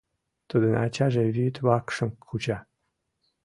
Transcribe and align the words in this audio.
Тудын 0.49 0.73
ачаже 0.85 1.23
вӱд 1.35 1.55
вакшым 1.65 2.09
куча. 2.25 2.57